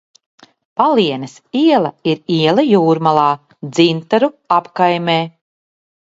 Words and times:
Palienes 0.79 1.33
iela 1.65 1.91
ir 2.13 2.19
iela 2.37 2.63
Jūrmalā, 2.69 3.25
Dzintaru 3.75 4.31
apkaimē. 4.57 5.19